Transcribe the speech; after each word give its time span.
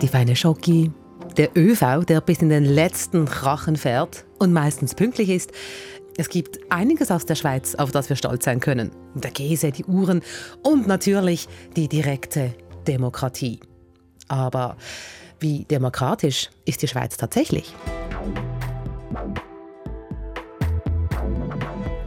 die 0.00 0.08
feine 0.08 0.34
Schoki, 0.34 0.90
der 1.36 1.50
ÖV, 1.56 2.04
der 2.06 2.20
bis 2.20 2.40
in 2.40 2.48
den 2.48 2.64
letzten 2.64 3.26
Krachen 3.26 3.76
fährt 3.76 4.24
und 4.38 4.52
meistens 4.52 4.94
pünktlich 4.94 5.28
ist. 5.28 5.52
Es 6.16 6.28
gibt 6.28 6.58
einiges 6.70 7.10
aus 7.10 7.26
der 7.26 7.34
Schweiz, 7.34 7.74
auf 7.74 7.92
das 7.92 8.08
wir 8.08 8.16
stolz 8.16 8.44
sein 8.44 8.60
können. 8.60 8.90
Der 9.14 9.30
Käse, 9.30 9.72
die 9.72 9.84
Uhren 9.84 10.22
und 10.62 10.86
natürlich 10.86 11.48
die 11.76 11.88
direkte 11.88 12.54
Demokratie. 12.86 13.60
Aber 14.28 14.76
wie 15.38 15.64
demokratisch 15.64 16.50
ist 16.64 16.82
die 16.82 16.88
Schweiz 16.88 17.16
tatsächlich? 17.16 17.74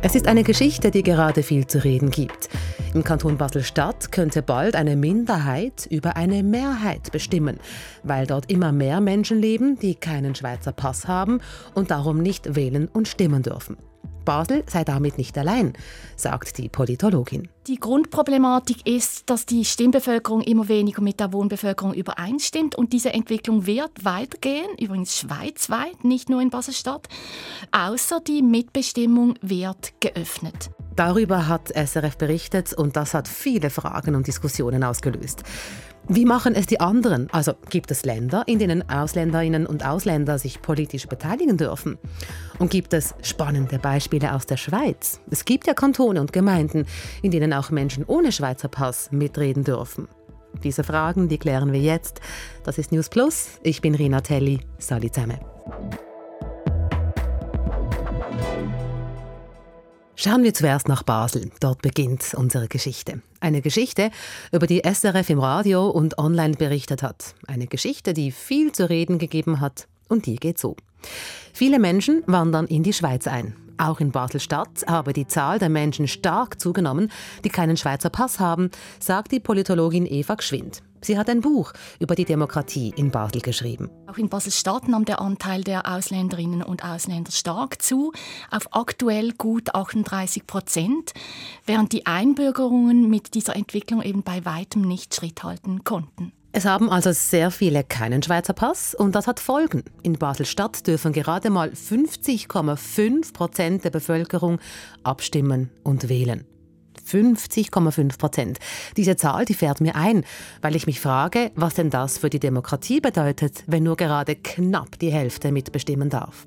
Es 0.01 0.15
ist 0.15 0.27
eine 0.27 0.43
Geschichte, 0.43 0.91
die 0.91 1.03
gerade 1.03 1.43
viel 1.43 1.65
zu 1.65 1.83
reden 1.83 2.11
gibt. 2.11 2.49
Im 2.93 3.03
Kanton 3.03 3.37
Basel-Stadt 3.37 4.11
könnte 4.11 4.43
bald 4.43 4.75
eine 4.75 4.95
Minderheit 4.95 5.87
über 5.89 6.15
eine 6.15 6.43
Mehrheit 6.43 7.11
bestimmen, 7.11 7.59
weil 8.03 8.27
dort 8.27 8.51
immer 8.51 8.71
mehr 8.71 9.01
Menschen 9.01 9.39
leben, 9.39 9.79
die 9.79 9.95
keinen 9.95 10.35
Schweizer 10.35 10.73
Pass 10.73 11.07
haben 11.07 11.41
und 11.73 11.89
darum 11.89 12.21
nicht 12.21 12.55
wählen 12.55 12.87
und 12.87 13.07
stimmen 13.07 13.41
dürfen. 13.41 13.77
Basel 14.25 14.63
sei 14.67 14.83
damit 14.83 15.17
nicht 15.17 15.35
allein, 15.39 15.73
sagt 16.15 16.59
die 16.59 16.69
Politologin. 16.69 17.49
Die 17.65 17.79
Grundproblematik 17.79 18.87
ist, 18.87 19.29
dass 19.29 19.47
die 19.47 19.65
Stimmbevölkerung 19.65 20.41
immer 20.41 20.67
weniger 20.67 21.01
mit 21.01 21.19
der 21.19 21.33
Wohnbevölkerung 21.33 21.95
übereinstimmt 21.95 22.75
und 22.75 22.93
diese 22.93 23.11
Entwicklung 23.11 23.65
wird 23.65 24.05
weitergehen, 24.05 24.69
übrigens 24.79 25.17
schweizweit, 25.17 26.03
nicht 26.03 26.29
nur 26.29 26.41
in 26.41 26.51
Basel-Stadt, 26.51 27.07
außer 27.71 28.19
die 28.19 28.43
Mitbestimmung 28.43 29.33
wird 29.41 29.99
geöffnet. 29.99 30.69
Darüber 30.95 31.47
hat 31.47 31.69
SRF 31.69 32.17
berichtet 32.17 32.73
und 32.73 32.95
das 32.95 33.13
hat 33.13 33.27
viele 33.27 33.69
Fragen 33.69 34.15
und 34.15 34.27
Diskussionen 34.27 34.83
ausgelöst. 34.83 35.43
Wie 36.09 36.25
machen 36.25 36.53
es 36.53 36.65
die 36.65 36.81
anderen? 36.81 37.29
Also 37.31 37.53
gibt 37.69 37.89
es 37.89 38.03
Länder, 38.03 38.43
in 38.45 38.59
denen 38.59 38.89
Ausländerinnen 38.89 39.65
und 39.65 39.85
Ausländer 39.85 40.37
sich 40.37 40.61
politisch 40.61 41.07
beteiligen 41.07 41.55
dürfen? 41.55 41.97
Und 42.59 42.71
gibt 42.71 42.93
es 42.93 43.15
spannende 43.21 43.79
Beispiele 43.79 44.33
aus 44.33 44.45
der 44.45 44.57
Schweiz? 44.57 45.21
Es 45.31 45.45
gibt 45.45 45.65
ja 45.65 45.73
Kantone 45.73 46.19
und 46.19 46.33
Gemeinden, 46.33 46.85
in 47.21 47.31
denen 47.31 47.53
auch 47.53 47.69
Menschen 47.69 48.03
ohne 48.05 48.33
Schweizer 48.33 48.67
Pass 48.67 49.11
mitreden 49.11 49.63
dürfen. 49.63 50.09
Diese 50.61 50.83
Fragen, 50.83 51.29
die 51.29 51.37
klären 51.37 51.71
wir 51.71 51.79
jetzt. 51.79 52.19
Das 52.63 52.77
ist 52.77 52.91
News 52.91 53.09
Plus. 53.09 53.59
Ich 53.63 53.81
bin 53.81 53.95
Rina 53.95 54.21
Telli. 54.21 54.59
Salut 54.77 55.15
zusammen. 55.15 55.39
Schauen 60.15 60.43
wir 60.43 60.53
zuerst 60.53 60.87
nach 60.87 61.01
Basel. 61.01 61.49
Dort 61.59 61.81
beginnt 61.81 62.35
unsere 62.35 62.67
Geschichte. 62.67 63.21
Eine 63.39 63.61
Geschichte, 63.61 64.11
über 64.51 64.67
die 64.67 64.83
SRF 64.83 65.29
im 65.31 65.39
Radio 65.39 65.89
und 65.89 66.19
online 66.19 66.55
berichtet 66.55 67.01
hat. 67.01 67.33
Eine 67.47 67.65
Geschichte, 67.65 68.13
die 68.13 68.31
viel 68.31 68.71
zu 68.71 68.89
reden 68.89 69.17
gegeben 69.17 69.59
hat. 69.59 69.87
Und 70.07 70.27
die 70.27 70.35
geht 70.35 70.59
so. 70.59 70.75
Viele 71.51 71.79
Menschen 71.79 72.23
wandern 72.27 72.67
in 72.67 72.83
die 72.83 72.93
Schweiz 72.93 73.25
ein. 73.25 73.55
Auch 73.77 73.99
in 73.99 74.11
Basel-Stadt 74.11 74.85
habe 74.87 75.13
die 75.13 75.25
Zahl 75.25 75.57
der 75.57 75.69
Menschen 75.69 76.07
stark 76.07 76.61
zugenommen, 76.61 77.11
die 77.43 77.49
keinen 77.49 77.75
Schweizer 77.75 78.11
Pass 78.11 78.39
haben, 78.39 78.69
sagt 78.99 79.31
die 79.31 79.39
Politologin 79.39 80.05
Eva 80.05 80.35
Gschwind. 80.35 80.83
Sie 81.03 81.17
hat 81.17 81.29
ein 81.29 81.41
Buch 81.41 81.73
über 81.99 82.15
die 82.15 82.25
Demokratie 82.25 82.93
in 82.95 83.11
Basel 83.11 83.41
geschrieben. 83.41 83.89
Auch 84.07 84.17
in 84.17 84.29
Basel-Stadt 84.29 84.87
nahm 84.87 85.05
der 85.05 85.19
Anteil 85.19 85.63
der 85.63 85.91
Ausländerinnen 85.91 86.63
und 86.63 86.83
Ausländer 86.83 87.31
stark 87.31 87.81
zu, 87.81 88.13
auf 88.49 88.67
aktuell 88.71 89.33
gut 89.33 89.75
38 89.75 90.47
Prozent, 90.47 91.13
während 91.65 91.91
die 91.91 92.05
Einbürgerungen 92.05 93.09
mit 93.09 93.33
dieser 93.33 93.55
Entwicklung 93.55 94.01
eben 94.01 94.23
bei 94.23 94.45
weitem 94.45 94.81
nicht 94.81 95.13
Schritt 95.13 95.43
halten 95.43 95.83
konnten. 95.83 96.31
Es 96.55 96.65
haben 96.65 96.89
also 96.89 97.11
sehr 97.11 97.49
viele 97.49 97.83
keinen 97.83 98.21
Schweizer 98.21 98.53
Pass 98.53 98.93
und 98.93 99.15
das 99.15 99.25
hat 99.25 99.39
Folgen. 99.39 99.83
In 100.03 100.13
Basel-Stadt 100.13 100.85
dürfen 100.85 101.11
gerade 101.11 101.49
mal 101.49 101.69
50,5 101.69 103.33
Prozent 103.33 103.83
der 103.83 103.89
Bevölkerung 103.89 104.59
abstimmen 105.03 105.71
und 105.83 106.09
wählen. 106.09 106.45
50,5 107.05 108.17
Prozent. 108.17 108.59
Diese 108.97 109.15
Zahl, 109.15 109.45
die 109.45 109.53
fährt 109.53 109.81
mir 109.81 109.95
ein, 109.95 110.23
weil 110.61 110.75
ich 110.75 110.87
mich 110.87 110.99
frage, 110.99 111.51
was 111.55 111.75
denn 111.75 111.89
das 111.89 112.17
für 112.17 112.29
die 112.29 112.39
Demokratie 112.39 113.01
bedeutet, 113.01 113.63
wenn 113.67 113.83
nur 113.83 113.97
gerade 113.97 114.35
knapp 114.35 114.99
die 114.99 115.11
Hälfte 115.11 115.51
mitbestimmen 115.51 116.09
darf. 116.09 116.45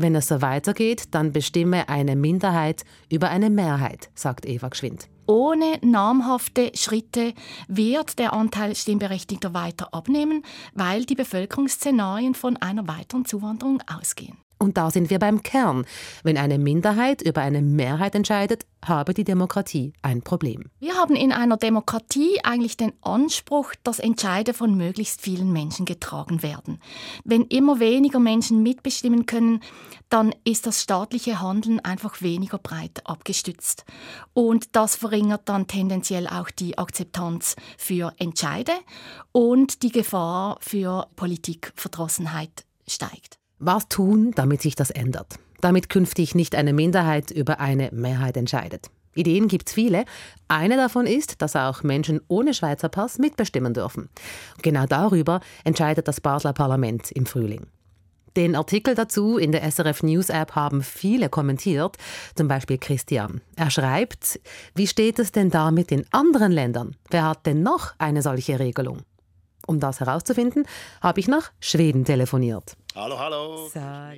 Wenn 0.00 0.14
es 0.14 0.28
so 0.28 0.40
weitergeht, 0.40 1.06
dann 1.10 1.32
bestimme 1.32 1.88
eine 1.88 2.14
Minderheit 2.14 2.84
über 3.10 3.30
eine 3.30 3.50
Mehrheit, 3.50 4.10
sagt 4.14 4.46
Eva 4.46 4.68
Geschwind. 4.68 5.08
Ohne 5.26 5.78
namhafte 5.82 6.70
Schritte 6.74 7.34
wird 7.66 8.18
der 8.20 8.32
Anteil 8.32 8.76
Stimmberechtigter 8.76 9.54
weiter 9.54 9.92
abnehmen, 9.92 10.44
weil 10.72 11.04
die 11.04 11.16
Bevölkerungsszenarien 11.16 12.34
von 12.34 12.56
einer 12.56 12.86
weiteren 12.86 13.24
Zuwanderung 13.24 13.82
ausgehen. 13.86 14.38
Und 14.58 14.76
da 14.76 14.90
sind 14.90 15.08
wir 15.10 15.20
beim 15.20 15.42
Kern. 15.42 15.86
Wenn 16.24 16.36
eine 16.36 16.58
Minderheit 16.58 17.22
über 17.22 17.42
eine 17.42 17.62
Mehrheit 17.62 18.14
entscheidet, 18.14 18.66
habe 18.84 19.14
die 19.14 19.24
Demokratie 19.24 19.92
ein 20.02 20.22
Problem. 20.22 20.64
Wir 20.80 20.94
haben 20.94 21.14
in 21.14 21.32
einer 21.32 21.56
Demokratie 21.56 22.40
eigentlich 22.42 22.76
den 22.76 22.92
Anspruch, 23.02 23.72
dass 23.84 23.98
Entscheide 24.00 24.54
von 24.54 24.76
möglichst 24.76 25.20
vielen 25.20 25.52
Menschen 25.52 25.86
getragen 25.86 26.42
werden. 26.42 26.80
Wenn 27.24 27.42
immer 27.42 27.78
weniger 27.78 28.18
Menschen 28.18 28.62
mitbestimmen 28.62 29.26
können, 29.26 29.60
dann 30.08 30.34
ist 30.44 30.66
das 30.66 30.82
staatliche 30.82 31.40
Handeln 31.40 31.80
einfach 31.80 32.20
weniger 32.22 32.58
breit 32.58 33.02
abgestützt. 33.04 33.84
Und 34.32 34.74
das 34.74 34.96
verringert 34.96 35.48
dann 35.48 35.66
tendenziell 35.66 36.26
auch 36.26 36.50
die 36.50 36.78
Akzeptanz 36.78 37.54
für 37.76 38.12
Entscheide 38.18 38.72
und 39.32 39.82
die 39.82 39.92
Gefahr 39.92 40.58
für 40.60 41.06
Politikverdrossenheit 41.14 42.64
steigt. 42.86 43.37
Was 43.58 43.88
tun, 43.88 44.30
damit 44.36 44.62
sich 44.62 44.76
das 44.76 44.90
ändert? 44.90 45.38
Damit 45.60 45.88
künftig 45.88 46.36
nicht 46.36 46.54
eine 46.54 46.72
Minderheit 46.72 47.32
über 47.32 47.58
eine 47.58 47.90
Mehrheit 47.92 48.36
entscheidet. 48.36 48.88
Ideen 49.16 49.48
gibt 49.48 49.68
es 49.68 49.74
viele. 49.74 50.04
Eine 50.46 50.76
davon 50.76 51.06
ist, 51.06 51.42
dass 51.42 51.56
auch 51.56 51.82
Menschen 51.82 52.20
ohne 52.28 52.54
Schweizer 52.54 52.88
Pass 52.88 53.18
mitbestimmen 53.18 53.74
dürfen. 53.74 54.10
Genau 54.62 54.86
darüber 54.86 55.40
entscheidet 55.64 56.06
das 56.06 56.20
Basler 56.20 56.52
Parlament 56.52 57.10
im 57.10 57.26
Frühling. 57.26 57.66
Den 58.36 58.54
Artikel 58.54 58.94
dazu 58.94 59.38
in 59.38 59.50
der 59.50 59.68
SRF 59.68 60.04
News 60.04 60.28
App 60.28 60.54
haben 60.54 60.84
viele 60.84 61.28
kommentiert, 61.28 61.96
zum 62.36 62.46
Beispiel 62.46 62.78
Christian. 62.78 63.40
Er 63.56 63.72
schreibt, 63.72 64.38
wie 64.76 64.86
steht 64.86 65.18
es 65.18 65.32
denn 65.32 65.50
damit 65.50 65.90
in 65.90 66.04
anderen 66.12 66.52
Ländern? 66.52 66.94
Wer 67.10 67.24
hat 67.24 67.46
denn 67.46 67.64
noch 67.64 67.94
eine 67.98 68.22
solche 68.22 68.60
Regelung? 68.60 68.98
Um 69.68 69.80
das 69.80 70.00
herauszufinden, 70.00 70.64
habe 71.02 71.20
ich 71.20 71.28
nach 71.28 71.52
Schweden 71.60 72.06
telefoniert. 72.06 72.74
Hallo, 72.94 73.18
hallo. 73.18 73.70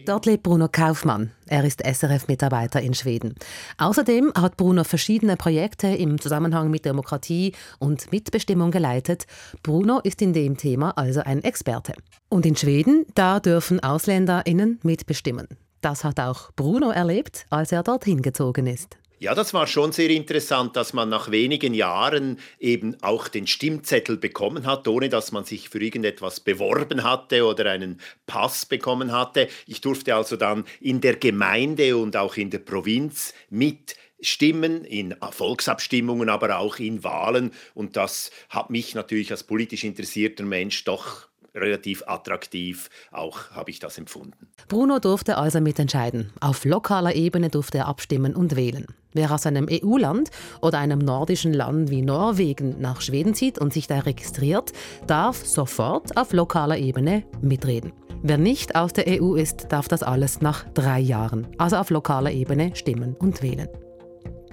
Dort 0.06 0.24
lebt 0.24 0.44
Bruno 0.44 0.68
Kaufmann. 0.70 1.32
Er 1.48 1.64
ist 1.64 1.82
SRF-Mitarbeiter 1.84 2.80
in 2.80 2.94
Schweden. 2.94 3.34
Außerdem 3.76 4.32
hat 4.36 4.56
Bruno 4.56 4.84
verschiedene 4.84 5.36
Projekte 5.36 5.88
im 5.88 6.20
Zusammenhang 6.20 6.70
mit 6.70 6.84
Demokratie 6.84 7.52
und 7.80 8.12
Mitbestimmung 8.12 8.70
geleitet. 8.70 9.26
Bruno 9.64 9.98
ist 9.98 10.22
in 10.22 10.32
dem 10.32 10.56
Thema 10.56 10.92
also 10.96 11.20
ein 11.20 11.42
Experte. 11.42 11.94
Und 12.28 12.46
in 12.46 12.54
Schweden, 12.54 13.04
da 13.16 13.40
dürfen 13.40 13.82
AusländerInnen 13.82 14.78
mitbestimmen. 14.84 15.48
Das 15.80 16.04
hat 16.04 16.20
auch 16.20 16.52
Bruno 16.54 16.90
erlebt, 16.90 17.46
als 17.50 17.72
er 17.72 17.82
dorthin 17.82 18.22
gezogen 18.22 18.68
ist. 18.68 18.96
Ja, 19.22 19.34
das 19.34 19.52
war 19.52 19.66
schon 19.66 19.92
sehr 19.92 20.08
interessant, 20.08 20.76
dass 20.76 20.94
man 20.94 21.10
nach 21.10 21.30
wenigen 21.30 21.74
Jahren 21.74 22.38
eben 22.58 22.96
auch 23.02 23.28
den 23.28 23.46
Stimmzettel 23.46 24.16
bekommen 24.16 24.64
hat, 24.64 24.88
ohne 24.88 25.10
dass 25.10 25.30
man 25.30 25.44
sich 25.44 25.68
für 25.68 25.78
irgendetwas 25.78 26.40
beworben 26.40 27.04
hatte 27.04 27.44
oder 27.44 27.70
einen 27.70 28.00
Pass 28.24 28.64
bekommen 28.64 29.12
hatte. 29.12 29.48
Ich 29.66 29.82
durfte 29.82 30.14
also 30.14 30.36
dann 30.36 30.64
in 30.80 31.02
der 31.02 31.16
Gemeinde 31.16 31.98
und 31.98 32.16
auch 32.16 32.38
in 32.38 32.48
der 32.48 32.60
Provinz 32.60 33.34
mit 33.50 33.94
Stimmen 34.22 34.86
in 34.86 35.14
Volksabstimmungen, 35.32 36.30
aber 36.30 36.58
auch 36.58 36.78
in 36.78 37.04
Wahlen. 37.04 37.52
Und 37.74 37.98
das 37.98 38.30
hat 38.48 38.70
mich 38.70 38.94
natürlich 38.94 39.30
als 39.32 39.44
politisch 39.44 39.84
interessierter 39.84 40.44
Mensch 40.44 40.84
doch 40.84 41.29
relativ 41.54 42.02
attraktiv, 42.06 42.88
auch 43.12 43.50
habe 43.50 43.70
ich 43.70 43.78
das 43.78 43.98
empfunden. 43.98 44.48
Bruno 44.68 44.98
durfte 44.98 45.36
also 45.36 45.60
mitentscheiden. 45.60 46.32
Auf 46.40 46.64
lokaler 46.64 47.14
Ebene 47.14 47.48
durfte 47.48 47.78
er 47.78 47.88
abstimmen 47.88 48.34
und 48.34 48.56
wählen. 48.56 48.86
Wer 49.12 49.32
aus 49.32 49.46
einem 49.46 49.66
EU-Land 49.70 50.30
oder 50.62 50.78
einem 50.78 51.00
nordischen 51.00 51.52
Land 51.52 51.90
wie 51.90 52.02
Norwegen 52.02 52.80
nach 52.80 53.00
Schweden 53.00 53.34
zieht 53.34 53.58
und 53.58 53.72
sich 53.72 53.86
da 53.86 53.98
registriert, 54.00 54.72
darf 55.06 55.44
sofort 55.44 56.16
auf 56.16 56.32
lokaler 56.32 56.78
Ebene 56.78 57.24
mitreden. 57.40 57.92
Wer 58.22 58.38
nicht 58.38 58.76
aus 58.76 58.92
der 58.92 59.06
EU 59.08 59.34
ist, 59.34 59.72
darf 59.72 59.88
das 59.88 60.02
alles 60.02 60.40
nach 60.40 60.68
drei 60.74 61.00
Jahren, 61.00 61.46
also 61.58 61.76
auf 61.76 61.90
lokaler 61.90 62.30
Ebene 62.30 62.76
stimmen 62.76 63.16
und 63.18 63.42
wählen. 63.42 63.68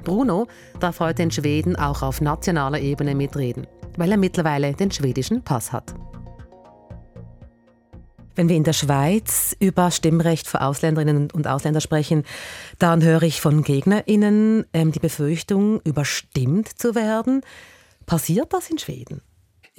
Bruno 0.04 0.48
darf 0.80 1.02
heute 1.02 1.24
in 1.24 1.32
Schweden 1.32 1.76
auch 1.76 2.02
auf 2.02 2.22
nationaler 2.22 2.80
Ebene 2.80 3.14
mitreden, 3.14 3.68
weil 3.98 4.12
er 4.12 4.18
mittlerweile 4.18 4.74
den 4.74 4.90
schwedischen 4.90 5.44
Pass 5.44 5.74
hat. 5.74 5.94
Wenn 8.38 8.50
wir 8.50 8.56
in 8.56 8.63
der 8.63 8.74
Schweiz 8.74 9.56
über 9.60 9.89
Stimmrecht 9.89 10.48
für 10.48 10.62
Ausländerinnen 10.62 11.31
und 11.31 11.48
Ausländer 11.48 11.81
sprechen, 11.81 12.24
dann 12.78 13.04
höre 13.04 13.24
ich 13.24 13.42
von 13.42 13.63
GegnerInnen 13.63 14.63
ähm, 14.74 14.92
die 14.92 15.00
Befürchtung, 15.00 15.81
überstimmt 15.81 16.69
zu 16.69 16.94
werden. 16.94 17.42
Passiert 18.06 18.54
das 18.54 18.69
in 18.69 18.78
Schweden? 18.78 19.22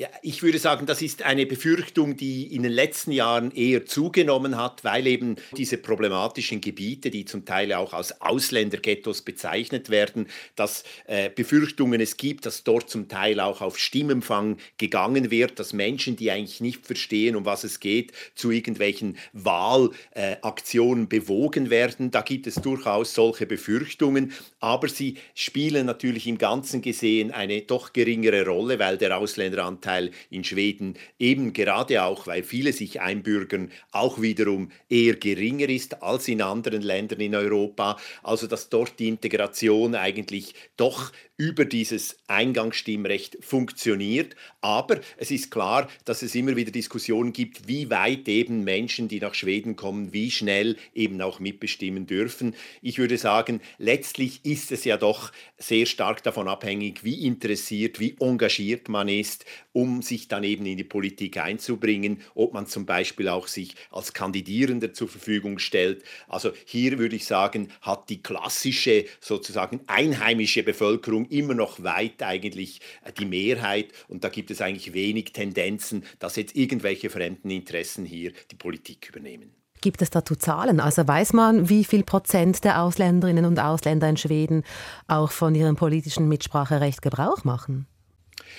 Ja, 0.01 0.07
ich 0.23 0.45
würde 0.45 0.61
sagen, 0.61 0.87
das 0.87 1.03
ist 1.03 1.25
eine 1.25 1.45
Befürchtung, 1.45 2.17
die 2.17 2.55
in 2.55 2.63
den 2.63 2.71
letzten 2.71 3.11
Jahren 3.11 3.51
eher 3.51 3.85
zugenommen 3.85 4.57
hat, 4.57 4.85
weil 4.85 5.09
eben 5.09 5.35
diese 5.57 5.77
problematischen 5.77 6.61
Gebiete, 6.61 7.11
die 7.11 7.25
zum 7.25 7.45
Teil 7.45 7.73
auch 7.73 7.93
als 7.93 8.21
Ausländerghettos 8.21 9.23
bezeichnet 9.23 9.91
werden, 9.91 10.29
dass 10.55 10.85
äh, 11.09 11.31
Befürchtungen 11.31 12.01
es 12.01 12.17
gibt, 12.17 12.47
dass 12.47 12.63
dort 12.63 12.89
zum 12.89 13.09
Teil 13.09 13.41
auch 13.41 13.61
auf 13.61 13.77
Stimmempfang 13.77 14.59
gegangen 14.77 15.33
wird, 15.33 15.59
dass 15.59 15.73
Menschen, 15.73 16.15
die 16.15 16.31
eigentlich 16.31 16.61
nicht 16.61 16.87
verstehen, 16.87 17.35
um 17.35 17.45
was 17.45 17.65
es 17.65 17.81
geht, 17.81 18.13
zu 18.37 18.53
irgendwelchen 18.53 19.19
Wahlaktionen 19.33 21.05
äh, 21.07 21.09
bewogen 21.09 21.71
werden. 21.71 22.13
Da 22.13 22.21
gibt 22.21 22.47
es 22.47 22.55
durchaus 22.55 23.15
solche 23.15 23.47
Befürchtungen, 23.47 24.33
aber 24.61 24.89
sie 24.89 25.17
spielen 25.35 25.87
natürlich 25.87 26.29
im 26.29 26.39
Ganzen 26.39 26.83
gesehen 26.83 27.33
eine 27.33 27.63
doch 27.63 27.93
geringere 27.93 28.47
Rolle, 28.47 28.79
weil 28.79 28.97
der 28.97 29.19
Ausländeranteil 29.19 29.88
Anteil 29.89 30.11
in 30.31 30.45
Schweden 30.45 30.95
eben 31.19 31.53
gerade 31.53 32.03
auch, 32.03 32.27
weil 32.27 32.43
viele 32.43 32.73
sich 32.73 33.01
einbürgern, 33.01 33.71
auch 33.91 34.21
wiederum 34.21 34.71
eher 34.89 35.15
geringer 35.15 35.69
ist 35.69 36.03
als 36.03 36.29
in 36.29 36.43
anderen 36.43 36.83
Ländern 36.83 37.21
in 37.21 37.35
Europa. 37.35 37.99
Also 38.23 38.47
dass 38.47 38.69
dort 38.69 38.99
die 38.99 39.09
Integration 39.09 39.95
eigentlich 39.95 40.55
doch 40.77 41.13
über 41.39 41.65
dieses 41.65 42.19
Eingangsstimmrecht 42.27 43.39
funktioniert. 43.41 44.35
Aber 44.61 45.01
es 45.17 45.31
ist 45.31 45.53
klar, 45.53 45.89
dass 46.05 46.23
es 46.23 46.35
immer 46.35 46.57
wieder 46.57 46.73
Diskussionen 46.73 47.33
gibt, 47.33 47.69
wie 47.69 47.89
weit 47.91 48.29
eben 48.29 48.65
Menschen, 48.65 49.07
die 49.07 49.21
nach 49.21 49.35
Schweden 49.35 49.77
kommen, 49.77 50.13
wie 50.13 50.33
schnell 50.33 50.77
eben 50.95 51.23
auch 51.23 51.39
mitbestimmen 51.39 52.07
dürfen. 52.07 52.57
Ich 52.83 52.99
würde 52.99 53.17
sagen, 53.19 53.61
letztlich 53.79 54.45
ist 54.45 54.73
es 54.73 54.85
ja 54.85 54.97
doch 54.97 55.31
sehr 55.57 55.87
stark 55.87 56.25
davon 56.25 56.49
abhängig, 56.49 57.05
wie 57.05 57.25
interessiert, 57.25 58.01
wie 58.01 58.17
engagiert 58.19 58.89
man 58.89 59.09
ist, 59.09 59.45
um 59.79 60.03
sich 60.03 60.27
dann 60.27 60.43
eben 60.43 60.67
in 60.67 60.77
die 60.77 60.83
Politik 60.83 61.37
einzubringen, 61.37 62.21
ob 62.35 62.53
man 62.53 62.67
zum 62.67 62.85
Beispiel 62.85 63.29
auch 63.29 63.47
sich 63.47 63.77
als 63.93 64.13
Kandidierender 64.13 64.93
zur 64.93 65.09
Verfügung 65.09 65.61
stellt. 65.61 66.03
Also 66.27 66.51
hier 66.65 66.99
würde 66.99 67.15
ich 67.15 67.27
sagen, 67.27 67.69
hat 67.83 68.11
die 68.11 68.21
klassische 68.21 69.05
sozusagen 69.21 69.79
einheimische 69.87 70.65
Bevölkerung 70.65 71.27
immer 71.27 71.55
noch 71.55 71.81
weit 71.85 72.25
eigentlich 72.25 72.81
äh, 73.05 73.13
die 73.13 73.25
Mehrheit 73.25 73.93
und 74.09 74.25
da 74.25 74.31
gibt 74.31 74.51
es 74.51 74.61
eigentlich 74.61 74.95
wenig 74.95 75.33
Tendenzen, 75.33 76.03
dass 76.19 76.35
jetzt 76.35 76.57
irgendwelche 76.57 77.09
fremden 77.09 77.51
Interessen 77.51 78.05
hier 78.05 78.33
die 78.51 78.57
Politik 78.57 79.09
übernehmen. 79.09 79.55
Gibt 79.81 80.03
es 80.03 80.11
dazu 80.11 80.35
Zahlen? 80.35 80.81
Also 80.81 81.07
weiß 81.07 81.35
man, 81.35 81.69
wie 81.69 81.85
viel 81.85 82.03
Prozent 82.03 82.65
der 82.65 82.83
Ausländerinnen 82.83 83.45
und 83.45 83.61
Ausländer 83.61 84.09
in 84.09 84.17
Schweden 84.17 84.65
auch 85.07 85.31
von 85.31 85.55
ihrem 85.55 85.77
politischen 85.77 86.27
Mitspracherecht 86.27 87.01
Gebrauch 87.01 87.45
machen? 87.45 87.87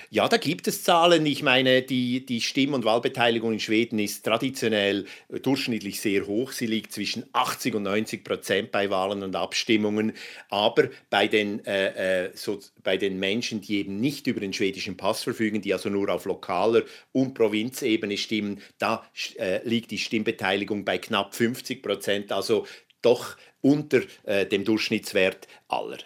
Ja, 0.09 0.27
da 0.27 0.37
gibt 0.37 0.67
es 0.67 0.83
Zahlen. 0.83 1.25
Ich 1.25 1.43
meine, 1.43 1.81
die, 1.81 2.25
die 2.25 2.41
Stimm- 2.41 2.73
und 2.73 2.85
Wahlbeteiligung 2.85 3.53
in 3.53 3.59
Schweden 3.59 3.99
ist 3.99 4.25
traditionell 4.25 5.05
äh, 5.29 5.39
durchschnittlich 5.39 6.01
sehr 6.01 6.27
hoch. 6.27 6.51
Sie 6.51 6.65
liegt 6.65 6.91
zwischen 6.91 7.25
80 7.33 7.75
und 7.75 7.83
90 7.83 8.23
Prozent 8.23 8.71
bei 8.71 8.89
Wahlen 8.89 9.23
und 9.23 9.35
Abstimmungen. 9.35 10.13
Aber 10.49 10.89
bei 11.09 11.27
den, 11.27 11.65
äh, 11.65 12.25
äh, 12.25 12.31
so, 12.33 12.59
bei 12.83 12.97
den 12.97 13.19
Menschen, 13.19 13.61
die 13.61 13.77
eben 13.77 13.99
nicht 13.99 14.27
über 14.27 14.39
den 14.39 14.53
schwedischen 14.53 14.97
Pass 14.97 15.23
verfügen, 15.23 15.61
die 15.61 15.73
also 15.73 15.89
nur 15.89 16.09
auf 16.09 16.25
lokaler 16.25 16.83
und 17.11 17.33
Provinzebene 17.33 18.17
stimmen, 18.17 18.61
da 18.77 19.05
äh, 19.37 19.67
liegt 19.67 19.91
die 19.91 19.97
Stimmbeteiligung 19.97 20.85
bei 20.85 20.97
knapp 20.97 21.35
50 21.35 21.83
Prozent, 21.83 22.31
also 22.31 22.65
doch 23.01 23.37
unter 23.61 24.01
äh, 24.23 24.45
dem 24.45 24.63
Durchschnittswert 24.63 25.47
aller. 25.67 25.97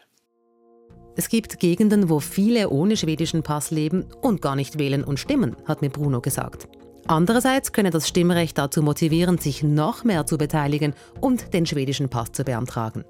Es 1.16 1.30
gibt 1.30 1.60
Gegenden, 1.60 2.10
wo 2.10 2.20
viele 2.20 2.70
ohne 2.70 2.98
schwedischen 2.98 3.44
Pass 3.44 3.70
leben 3.70 4.06
und 4.22 4.42
gar 4.42 4.56
nicht 4.56 4.80
wählen 4.80 5.04
und 5.04 5.20
stimmen, 5.20 5.56
hat 5.66 5.82
mir 5.82 5.90
Bruno 5.90 6.22
gesagt. 6.22 6.68
Andererseits 7.06 7.74
könne 7.74 7.90
das 7.90 8.08
Stimmrecht 8.08 8.58
dazu 8.58 8.82
motivieren, 8.82 9.38
sich 9.38 9.62
noch 9.62 10.04
mehr 10.06 10.26
zu 10.26 10.38
beteiligen 10.38 10.94
und 11.20 11.54
den 11.54 11.66
schwedischen 11.66 12.10
Pass 12.10 12.32
zu 12.32 12.44
beantragen. 12.44 13.04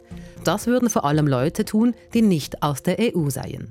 Das 0.44 0.67
würden 0.67 0.89
vor 0.89 1.05
allem 1.05 1.27
Leute 1.27 1.63
tun, 1.63 1.94
die 2.13 2.23
nicht 2.23 2.63
aus 2.63 2.81
der 2.83 2.97
EU 3.00 3.29
seien. 3.29 3.69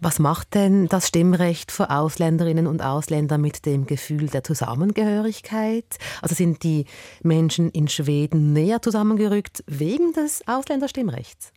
Was 0.00 0.18
macht 0.18 0.54
denn 0.54 0.88
das 0.88 1.08
Stimmrecht 1.08 1.72
für 1.72 1.90
Ausländerinnen 1.90 2.66
und 2.66 2.82
Ausländer 2.82 3.38
mit 3.38 3.64
dem 3.64 3.86
Gefühl 3.86 4.26
der 4.28 4.44
Zusammengehörigkeit? 4.44 5.96
Also 6.20 6.34
sind 6.34 6.62
die 6.62 6.84
Menschen 7.22 7.70
in 7.70 7.88
Schweden 7.88 8.52
näher 8.52 8.82
zusammengerückt 8.82 9.64
wegen 9.66 10.12
des 10.12 10.42
Ausländerstimmrechts? 10.46 11.52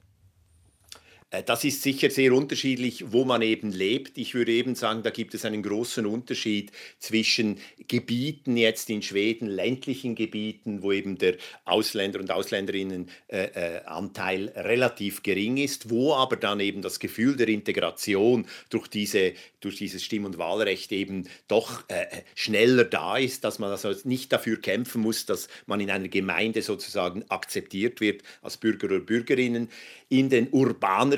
Äh, 1.32 1.44
das 1.44 1.64
ist 1.64 1.84
sicher 1.84 2.10
sehr 2.10 2.34
unterschiedlich, 2.34 3.12
wo 3.12 3.26
man 3.26 3.42
eben 3.42 3.72
lebt. 3.72 4.18
Ich 4.18 4.34
würde 4.34 4.52
eben 4.52 4.76
sagen, 4.76 5.04
da 5.04 5.10
gibt 5.10 5.34
es 5.34 5.46
einen 5.46 5.64
großen 5.64 6.06
Unterschied 6.06 6.72
zwischen 7.00 7.60
Gebieten 7.88 8.58
jetzt 8.58 8.90
in 8.90 9.02
Schweden, 9.02 9.48
ländlichen 9.48 10.16
Gebieten, 10.16 10.82
wo 10.82 10.92
eben 10.92 11.18
der 11.18 11.36
Ausländer- 11.66 12.20
und 12.20 12.32
Ausländerinnenanteil 12.32 14.48
äh, 14.48 14.52
äh 14.52 14.60
relativ 14.60 15.24
gering 15.24 15.58
ist, 15.58 15.90
wo 15.90 16.14
aber 16.14 16.36
dann 16.36 16.60
eben 16.60 16.82
das 16.82 17.00
Gefühl 17.00 17.36
der 17.36 17.48
Integration 17.48 18.46
durch, 18.70 18.88
diese, 18.88 19.34
durch 19.60 19.76
dieses 19.76 20.04
Stimm- 20.04 20.26
und 20.26 20.38
Wahlrecht 20.38 20.92
eben 20.92 21.28
doch 21.48 21.88
äh, 21.90 22.06
schneller 22.36 22.86
da 22.86 23.18
ist, 23.18 23.44
dass 23.44 23.60
man 23.60 23.70
also 23.70 23.94
nicht 24.04 24.34
dafür 24.34 24.60
kämpfen 24.60 25.02
muss, 25.02 25.26
dass 25.26 25.48
man 25.68 25.80
in 25.80 25.92
einer 25.92 26.08
Gemeinde 26.08 26.62
sozusagen 26.62 27.24
akzeptiert 27.30 28.02
wird 28.02 28.24
als 28.42 28.58
Bürger 28.58 28.88
oder 28.88 29.00
Bürgerinnen. 29.00 29.70
In 30.10 30.30
den 30.30 30.48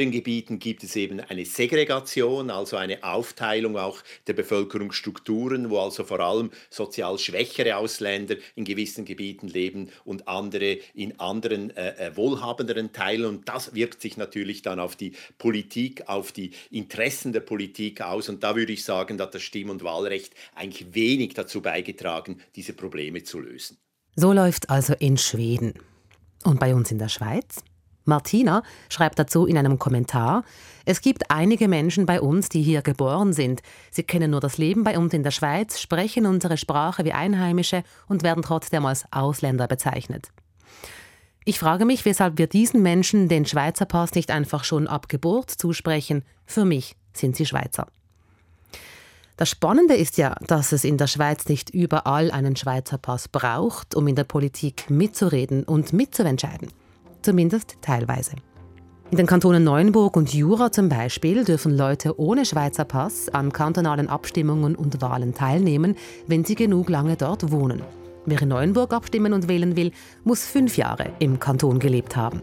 urbaneren 0.02 0.12
Gebieten 0.12 0.60
gibt 0.60 0.84
es 0.84 0.96
eben 0.96 1.20
eine 1.20 1.46
Segregation, 1.46 2.50
also 2.50 2.78
eine 2.78 3.04
Aufteilung 3.04 3.78
auch 3.78 4.00
der 4.26 4.34
Bevölkerungsstrukturen, 4.34 5.70
wo 5.70 5.80
also 5.80 6.04
vor 6.04 6.20
allem 6.20 6.50
sozial 6.70 7.20
schwächere 7.20 7.78
Ausländer 7.78 8.36
in 8.56 8.66
gewissen 8.66 9.06
Gebieten 9.06 9.48
leben 9.48 9.90
und 10.04 10.28
andere 10.28 10.80
in 10.96 11.20
anderen 11.20 11.76
äh, 11.78 12.08
äh, 12.08 12.18
wohlhabenderen 12.18 12.92
Teilen. 12.92 13.26
Und 13.26 13.48
das 13.48 13.76
wirkt 13.76 14.02
sich 14.02 14.18
natürlich 14.18 14.64
dann 14.64 14.80
auf 14.80 14.96
die 14.96 15.14
Politik, 15.38 16.08
auf 16.08 16.32
die 16.32 16.52
Interessen 16.72 17.32
der 17.32 17.42
Politik 17.42 18.02
aus. 18.02 18.28
Und 18.30 18.44
da 18.44 18.56
würde 18.56 18.74
ich 18.74 18.84
sagen, 18.84 19.18
dass 19.18 19.32
das 19.32 19.44
Stimm- 19.44 19.70
und 19.70 19.84
Wahlrecht 19.84 20.34
eigentlich 20.56 20.96
wenig 20.96 21.36
dazu 21.36 21.62
beigetragen, 21.62 22.42
diese 22.56 22.74
Probleme 22.74 23.24
zu 23.24 23.40
lösen. 23.40 23.78
So 24.16 24.34
läuft 24.34 24.70
also 24.70 24.94
in 25.00 25.18
Schweden. 25.18 25.74
Und 26.44 26.60
bei 26.60 26.74
uns 26.74 26.90
in 26.92 26.98
der 26.98 27.10
Schweiz? 27.10 27.64
Martina 28.06 28.64
schreibt 28.90 29.20
dazu 29.20 29.46
in 29.46 29.58
einem 29.58 29.80
Kommentar, 29.80 30.44
es 30.86 31.02
gibt 31.02 31.30
einige 31.30 31.68
Menschen 31.68 32.06
bei 32.06 32.20
uns, 32.20 32.50
die 32.50 32.64
hier 32.64 32.82
geboren 32.82 33.34
sind. 33.34 33.62
Sie 33.92 34.04
kennen 34.04 34.32
nur 34.32 34.40
das 34.40 34.58
Leben 34.58 34.84
bei 34.84 34.98
uns 34.98 35.14
in 35.14 35.24
der 35.24 35.32
Schweiz, 35.32 35.80
sprechen 35.80 36.26
unsere 36.26 36.58
Sprache 36.58 37.06
wie 37.06 37.14
Einheimische 37.14 37.84
und 38.08 38.24
werden 38.24 38.44
trotzdem 38.44 38.86
als 38.86 39.06
Ausländer 39.12 39.68
bezeichnet. 39.68 40.30
Ich 41.44 41.60
frage 41.60 41.86
mich, 41.86 42.06
weshalb 42.06 42.38
wir 42.38 42.48
diesen 42.48 42.82
Menschen 42.82 43.28
den 43.28 43.46
Schweizer 43.46 43.86
Pass 43.86 44.14
nicht 44.14 44.32
einfach 44.32 44.64
schon 44.64 44.88
ab 44.88 45.10
Geburt 45.10 45.50
zusprechen. 45.50 46.24
Für 46.46 46.66
mich 46.66 46.96
sind 47.14 47.36
sie 47.36 47.46
Schweizer. 47.46 47.88
Das 49.38 49.50
Spannende 49.50 49.96
ist 49.96 50.18
ja, 50.18 50.36
dass 50.46 50.72
es 50.72 50.84
in 50.84 50.98
der 50.98 51.08
Schweiz 51.08 51.48
nicht 51.48 51.72
überall 51.72 52.30
einen 52.30 52.56
Schweizer 52.56 53.00
Pass 53.00 53.28
braucht, 53.28 53.96
um 53.96 54.08
in 54.08 54.16
der 54.16 54.24
Politik 54.24 54.90
mitzureden 54.90 55.64
und 55.64 55.94
mitzuentscheiden 55.94 56.70
zumindest 57.22 57.78
teilweise. 57.82 58.36
In 59.12 59.18
den 59.18 59.28
Kantonen 59.28 59.66
Neuenburg 59.66 60.16
und 60.16 60.34
Jura 60.34 60.72
zum 60.72 60.88
Beispiel 60.88 61.44
dürfen 61.44 61.76
Leute 61.76 62.18
ohne 62.18 62.46
Schweizer 62.46 62.86
Pass 62.86 63.28
an 63.28 63.52
kantonalen 63.52 64.08
Abstimmungen 64.08 64.74
und 64.74 65.02
Wahlen 65.02 65.34
teilnehmen, 65.34 65.96
wenn 66.28 66.46
sie 66.46 66.56
genug 66.56 66.90
lange 66.90 67.18
dort 67.18 67.52
wohnen. 67.52 67.82
Wer 68.26 68.42
in 68.42 68.50
Neuenburg 68.50 68.94
abstimmen 68.94 69.34
und 69.34 69.48
wählen 69.48 69.76
will, 69.76 69.92
muss 70.24 70.46
fünf 70.46 70.78
Jahre 70.78 71.12
im 71.20 71.40
Kanton 71.40 71.80
gelebt 71.80 72.16
haben. 72.16 72.42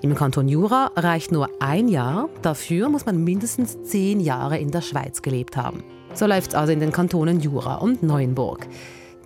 Im 0.00 0.14
Kanton 0.14 0.48
Jura 0.48 0.92
reicht 0.94 1.32
nur 1.32 1.50
ein 1.60 1.88
Jahr, 1.88 2.30
dafür 2.42 2.88
muss 2.88 3.04
man 3.06 3.22
mindestens 3.22 3.82
zehn 3.82 4.20
Jahre 4.20 4.56
in 4.56 4.70
der 4.70 4.82
Schweiz 4.82 5.20
gelebt 5.20 5.56
haben. 5.56 5.82
So 6.14 6.26
läuft 6.26 6.52
es 6.52 6.54
also 6.54 6.72
in 6.72 6.80
den 6.80 6.92
Kantonen 6.92 7.40
Jura 7.40 7.74
und 7.74 8.02
Neuenburg. 8.02 8.66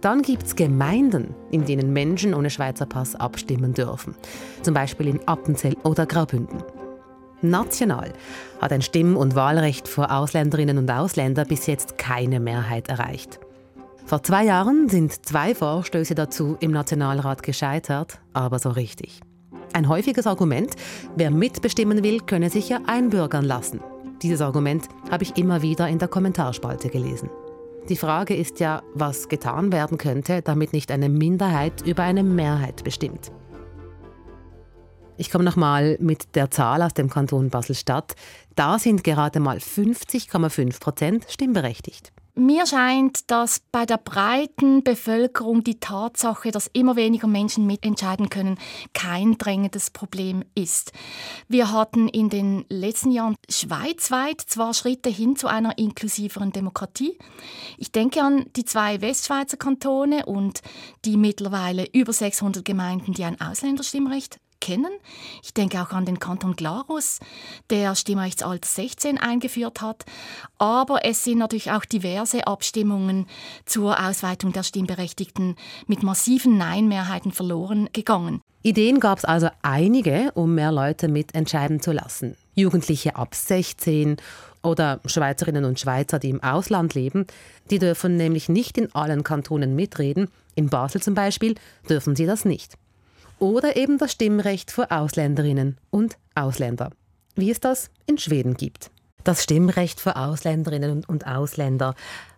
Dann 0.01 0.23
gibt 0.23 0.45
es 0.45 0.57
Gemeinden, 0.57 1.35
in 1.51 1.65
denen 1.65 1.93
Menschen 1.93 2.35
ohne 2.35 2.51
Schweizer 2.51 2.87
Pass 2.87 3.15
abstimmen 3.15 3.75
dürfen. 3.75 4.15
Zum 4.63 4.75
Beispiel 4.75 5.09
in 5.09 5.21
Appenzell 5.29 5.77
oder 5.85 6.07
Graubünden. 6.07 6.63
National 7.43 8.13
hat 8.61 8.73
ein 8.73 8.83
Stimm- 8.83 9.17
und 9.17 9.35
Wahlrecht 9.35 9.89
für 9.89 10.11
Ausländerinnen 10.11 10.79
und 10.79 10.91
Ausländer 10.91 11.45
bis 11.45 11.67
jetzt 11.67 11.99
keine 11.99 12.41
Mehrheit 12.41 12.89
erreicht. 12.89 13.41
Vor 14.05 14.23
zwei 14.23 14.45
Jahren 14.45 14.89
sind 14.89 15.25
zwei 15.25 15.55
Vorstöße 15.55 16.15
dazu 16.15 16.57
im 16.61 16.73
Nationalrat 16.73 17.43
gescheitert, 17.43 18.19
aber 18.33 18.59
so 18.59 18.71
richtig. 18.71 19.21
Ein 19.73 19.89
häufiges 19.89 20.27
Argument, 20.27 20.75
wer 21.17 21.31
mitbestimmen 21.31 22.03
will, 22.03 22.21
könne 22.21 22.51
sich 22.51 22.69
ja 22.69 22.81
einbürgern 22.87 23.45
lassen. 23.45 23.81
Dieses 24.23 24.41
Argument 24.41 24.89
habe 25.11 25.23
ich 25.23 25.37
immer 25.39 25.63
wieder 25.63 25.89
in 25.89 25.99
der 25.99 26.09
Kommentarspalte 26.09 26.89
gelesen. 26.89 27.31
Die 27.89 27.97
Frage 27.97 28.37
ist 28.37 28.61
ja, 28.61 28.83
was 28.95 29.29
getan 29.29 29.73
werden 29.73 29.99
könnte, 29.99 30.43
damit 30.43 30.73
nicht 30.73 30.93
eine 30.93 31.09
Minderheit 31.09 31.83
über 31.87 32.03
eine 32.03 32.23
Mehrheit 32.23 32.85
bestimmt. 32.85 33.33
Ich 35.17 35.31
komme 35.31 35.45
nochmal 35.45 35.99
mit 36.01 36.35
der 36.35 36.51
Zahl 36.51 36.83
aus 36.83 36.95
dem 36.95 37.11
Kanton 37.11 37.51
Basel-Stadt. 37.51 38.15
Da 38.55 38.79
sind 38.79 39.05
gerade 39.05 39.41
mal 39.41 39.59
50,5 39.59 40.81
Prozent 40.81 41.27
stimmberechtigt. 41.29 42.13
Mir 42.35 42.67
scheint, 42.67 43.31
dass 43.31 43.61
bei 43.73 43.87
der 43.87 43.97
breiten 43.97 44.85
Bevölkerung 44.85 45.65
die 45.65 45.81
Tatsache, 45.81 46.53
dass 46.53 46.69
immer 46.73 46.95
weniger 46.95 47.27
Menschen 47.27 47.67
mitentscheiden 47.67 48.31
können, 48.31 48.59
kein 48.93 49.37
drängendes 49.37 49.91
Problem 49.91 50.45
ist. 50.55 50.93
Wir 51.49 51.73
hatten 51.73 52.09
in 52.09 52.29
den 52.29 52.65
letzten 52.69 53.11
Jahren 53.11 53.37
schweizweit 53.49 54.41
zwar 54.41 54.75
Schritte 54.75 55.11
hin 55.11 55.35
zu 55.35 55.49
einer 55.49 55.77
inklusiveren 55.79 56.53
Demokratie. 56.53 57.19
Ich 57.79 57.91
denke 57.91 58.23
an 58.23 58.47
die 58.55 58.65
zwei 58.65 59.01
Westschweizer 59.01 59.57
Kantone 59.57 60.27
und 60.27 60.61
die 61.05 61.17
mittlerweile 61.17 61.87
über 61.93 62.13
600 62.13 62.65
Gemeinden, 62.65 63.13
die 63.13 63.25
ein 63.25 63.41
Ausländerstimmrecht 63.41 64.39
kennen. 64.61 64.93
Ich 65.43 65.55
denke 65.55 65.81
auch 65.81 65.91
an 65.91 66.05
den 66.05 66.21
Kanton 66.21 66.55
Glarus, 66.55 67.19
der 67.71 67.95
Stimmrechtsalter 67.95 68.69
16 68.69 69.19
eingeführt 69.19 69.81
hat. 69.81 70.05
Aber 70.59 71.05
es 71.05 71.25
sind 71.25 71.39
natürlich 71.39 71.71
auch 71.73 71.85
diverse 71.85 72.47
Abstimmungen 72.47 73.27
zur 73.65 73.99
Ausweitung 73.99 74.53
der 74.53 74.63
Stimmberechtigten 74.63 75.57
mit 75.87 76.03
massiven 76.03 76.59
Nein-Mehrheiten 76.59 77.33
verloren 77.33 77.89
gegangen. 77.93 78.43
Ideen 78.63 79.01
gab 79.01 79.19
es 79.19 79.25
also 79.25 79.49
einige, 79.63 80.33
um 80.35 80.55
mehr 80.55 80.71
Leute 80.71 81.09
mitentscheiden 81.09 81.81
zu 81.81 81.93
lassen. 81.93 82.37
Jugendliche 82.55 83.17
ab 83.17 83.35
16 83.35 84.19
oder 84.63 85.01
Schweizerinnen 85.07 85.65
und 85.65 85.81
Schweizer, 85.81 86.19
die 86.19 86.29
im 86.29 86.43
Ausland 86.43 86.95
leben, 86.95 87.27
die 87.71 87.79
dürfen 87.79 88.19
nämlich 88.19 88.51
nicht 88.51 88.77
in 88.77 88.95
allen 88.95 89.25
Kantonen 89.25 89.75
mitreden. 89.75 90.29
In 90.57 90.69
Basel 90.69 91.01
zum 91.01 91.15
Beispiel 91.15 91.55
dürfen 91.89 92.15
sie 92.15 92.27
das 92.27 92.45
nicht 92.45 92.77
oder 93.41 93.77
eben 93.77 93.99
das 93.99 94.13
Stimmrecht 94.13 94.71
für 94.71 94.91
Ausländerinnen 94.91 95.79
und 95.91 96.17
Ausländer, 96.35 96.91
wie 97.35 97.51
es 97.51 97.59
das 97.59 97.91
in 98.07 98.19
Schweden 98.19 98.55
gibt. 98.55 98.91
Das 99.25 99.43
Stimmrecht 99.43 100.01
für 100.01 100.17
Ausländerinnen 100.17 101.05
und 101.05 101.27
Ausländer. 101.27 101.95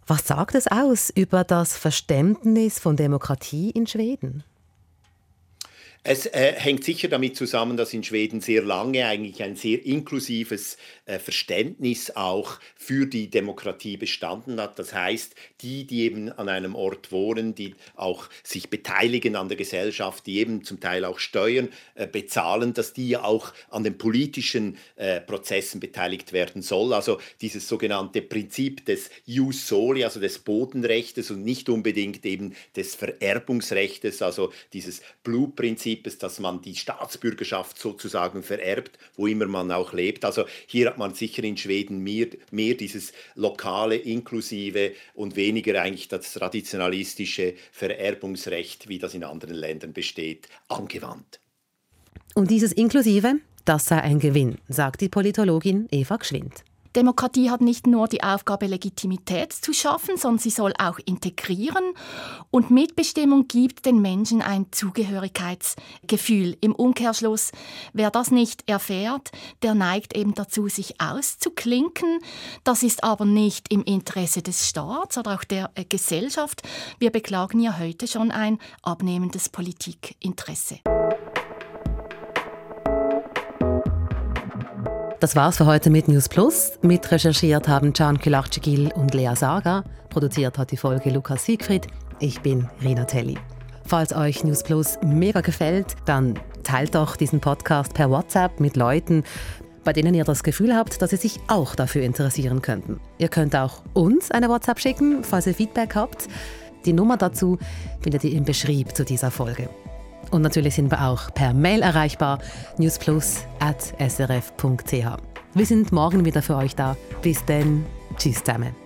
Was 0.06 0.26
sagt 0.26 0.54
es 0.54 0.66
aus 0.66 1.10
über 1.10 1.44
das 1.44 1.76
Verständnis 1.76 2.78
von 2.78 2.96
Demokratie 2.96 3.70
in 3.70 3.86
Schweden? 3.86 4.42
Es 6.04 6.26
äh, 6.26 6.54
hängt 6.56 6.82
sicher 6.82 7.06
damit 7.06 7.36
zusammen, 7.36 7.76
dass 7.76 7.94
in 7.94 8.02
Schweden 8.02 8.40
sehr 8.40 8.62
lange 8.62 9.06
eigentlich 9.06 9.40
ein 9.40 9.54
sehr 9.54 9.86
inklusives 9.86 10.76
äh, 11.06 11.20
Verständnis 11.20 12.10
auch 12.16 12.58
für 12.74 13.06
die 13.06 13.30
Demokratie 13.30 13.96
bestanden 13.96 14.60
hat. 14.60 14.80
Das 14.80 14.92
heißt, 14.92 15.36
die, 15.60 15.86
die 15.86 16.00
eben 16.00 16.32
an 16.32 16.48
einem 16.48 16.74
Ort 16.74 17.12
wohnen, 17.12 17.54
die 17.54 17.76
auch 17.94 18.28
sich 18.42 18.68
beteiligen 18.68 19.36
an 19.36 19.46
der 19.46 19.56
Gesellschaft, 19.56 20.26
die 20.26 20.38
eben 20.38 20.64
zum 20.64 20.80
Teil 20.80 21.04
auch 21.04 21.20
Steuern 21.20 21.68
äh, 21.94 22.08
bezahlen, 22.08 22.74
dass 22.74 22.92
die 22.92 23.16
auch 23.16 23.52
an 23.70 23.84
den 23.84 23.96
politischen 23.96 24.78
äh, 24.96 25.20
Prozessen 25.20 25.78
beteiligt 25.78 26.32
werden 26.32 26.62
soll. 26.62 26.94
Also 26.94 27.20
dieses 27.40 27.68
sogenannte 27.68 28.22
Prinzip 28.22 28.84
des 28.86 29.08
Jus 29.24 29.68
soli, 29.68 30.02
also 30.02 30.18
des 30.18 30.40
Bodenrechtes 30.40 31.30
und 31.30 31.44
nicht 31.44 31.68
unbedingt 31.68 32.26
eben 32.26 32.56
des 32.74 32.96
Vererbungsrechtes, 32.96 34.20
also 34.20 34.52
dieses 34.72 35.02
Blutprinzip 35.96 36.02
Prinzips, 36.02 36.18
dass 36.18 36.40
man 36.40 36.60
die 36.62 36.74
Staatsbürgerschaft 36.74 37.78
sozusagen 37.78 38.42
vererbt, 38.42 38.98
wo 39.16 39.26
immer 39.26 39.46
man 39.46 39.70
auch 39.70 39.92
lebt. 39.92 40.24
Also 40.24 40.44
hier 40.66 40.88
hat 40.88 40.98
man 40.98 41.14
sicher 41.14 41.44
in 41.44 41.56
Schweden 41.56 41.98
mehr, 41.98 42.28
mehr 42.50 42.74
dieses 42.74 43.12
lokale, 43.34 43.96
inklusive 43.96 44.92
und 45.14 45.36
weniger 45.36 45.80
eigentlich 45.80 46.08
das 46.08 46.32
traditionalistische 46.32 47.54
Vererbungsrecht, 47.72 48.88
wie 48.88 48.98
das 48.98 49.14
in 49.14 49.24
anderen 49.24 49.54
Ländern 49.54 49.92
besteht, 49.92 50.48
angewandt. 50.68 51.40
Und 52.34 52.50
dieses 52.50 52.72
Inklusive, 52.72 53.36
das 53.64 53.86
sei 53.86 54.00
ein 54.00 54.18
Gewinn, 54.18 54.58
sagt 54.68 55.00
die 55.00 55.08
Politologin 55.08 55.86
Eva 55.90 56.16
Gschwind. 56.16 56.64
Demokratie 56.94 57.50
hat 57.50 57.60
nicht 57.60 57.86
nur 57.86 58.08
die 58.08 58.22
Aufgabe, 58.22 58.66
Legitimität 58.66 59.52
zu 59.52 59.72
schaffen, 59.72 60.16
sondern 60.16 60.38
sie 60.38 60.50
soll 60.50 60.74
auch 60.78 60.98
integrieren. 61.04 61.84
Und 62.50 62.70
Mitbestimmung 62.70 63.48
gibt 63.48 63.86
den 63.86 64.00
Menschen 64.02 64.42
ein 64.42 64.66
Zugehörigkeitsgefühl. 64.70 66.56
Im 66.60 66.74
Umkehrschluss, 66.74 67.52
wer 67.92 68.10
das 68.10 68.30
nicht 68.30 68.68
erfährt, 68.68 69.30
der 69.62 69.74
neigt 69.74 70.16
eben 70.16 70.34
dazu, 70.34 70.68
sich 70.68 71.00
auszuklinken. 71.00 72.18
Das 72.64 72.82
ist 72.82 73.04
aber 73.04 73.24
nicht 73.24 73.72
im 73.72 73.82
Interesse 73.84 74.42
des 74.42 74.68
Staats 74.68 75.16
oder 75.16 75.34
auch 75.34 75.44
der 75.44 75.70
äh, 75.74 75.84
Gesellschaft. 75.84 76.62
Wir 76.98 77.10
beklagen 77.10 77.60
ja 77.60 77.78
heute 77.78 78.06
schon 78.06 78.30
ein 78.30 78.58
abnehmendes 78.82 79.48
Politikinteresse. 79.48 80.80
Das 85.22 85.36
war's 85.36 85.58
für 85.58 85.66
heute 85.66 85.88
mit 85.88 86.08
News 86.08 86.28
Plus. 86.28 86.72
Mit 86.82 87.12
recherchiert 87.12 87.68
haben 87.68 87.92
Can 87.92 88.18
Külarcigil 88.18 88.90
und 88.92 89.14
Lea 89.14 89.36
Saga. 89.36 89.84
Produziert 90.08 90.58
hat 90.58 90.72
die 90.72 90.76
Folge 90.76 91.10
Lukas 91.10 91.44
Siegfried. 91.44 91.86
Ich 92.18 92.40
bin 92.40 92.68
Rina 92.82 93.04
Telli. 93.04 93.38
Falls 93.86 94.12
euch 94.12 94.42
News 94.42 94.64
Plus 94.64 94.98
mega 95.00 95.40
gefällt, 95.40 95.94
dann 96.06 96.40
teilt 96.64 96.96
doch 96.96 97.14
diesen 97.14 97.38
Podcast 97.38 97.94
per 97.94 98.10
WhatsApp 98.10 98.58
mit 98.58 98.74
Leuten, 98.74 99.22
bei 99.84 99.92
denen 99.92 100.12
ihr 100.14 100.24
das 100.24 100.42
Gefühl 100.42 100.74
habt, 100.74 101.00
dass 101.00 101.10
sie 101.10 101.16
sich 101.16 101.38
auch 101.46 101.76
dafür 101.76 102.02
interessieren 102.02 102.60
könnten. 102.60 102.98
Ihr 103.18 103.28
könnt 103.28 103.54
auch 103.54 103.82
uns 103.94 104.32
eine 104.32 104.48
WhatsApp 104.48 104.80
schicken, 104.80 105.22
falls 105.22 105.46
ihr 105.46 105.54
Feedback 105.54 105.94
habt. 105.94 106.26
Die 106.84 106.92
Nummer 106.92 107.16
dazu 107.16 107.58
findet 108.00 108.24
ihr 108.24 108.32
im 108.32 108.44
Beschrieb 108.44 108.96
zu 108.96 109.04
dieser 109.04 109.30
Folge. 109.30 109.68
Und 110.32 110.42
natürlich 110.42 110.74
sind 110.74 110.90
wir 110.90 111.06
auch 111.06 111.32
per 111.34 111.54
Mail 111.54 111.82
erreichbar, 111.82 112.40
newsplus.srf.ch. 112.78 115.06
Wir 115.54 115.66
sind 115.66 115.92
morgen 115.92 116.24
wieder 116.24 116.42
für 116.42 116.56
euch 116.56 116.74
da. 116.74 116.96
Bis 117.20 117.44
dann. 117.44 117.84
Tschüss 118.16 118.42
zusammen. 118.42 118.81